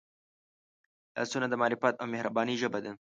[1.15, 2.91] لاسونه د معرفت او مهربانۍ ژبه ده